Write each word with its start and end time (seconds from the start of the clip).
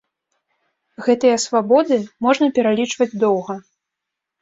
Гэтыя 1.09 1.37
свабоды 1.45 2.01
можна 2.29 2.51
пералічваць 2.59 3.11
доўга. 3.29 3.53